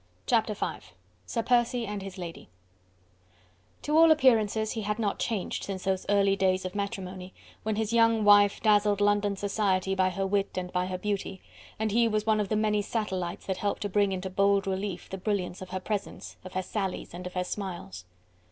[0.25, 0.65] Chapter V:
[1.27, 2.49] Sir Percy and His Lady
[3.83, 7.93] To all appearances he had not changed since those early days of matrimony, when his
[7.93, 11.39] young wife dazzled London society by her wit and by her beauty,
[11.77, 15.07] and he was one of the many satellites that helped to bring into bold relief
[15.07, 18.05] the brilliance of her presence, of her sallies and of her smiles.